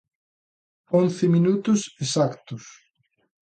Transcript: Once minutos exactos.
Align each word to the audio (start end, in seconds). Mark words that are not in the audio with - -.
Once 0.99 1.27
minutos 1.35 1.81
exactos. 2.05 2.63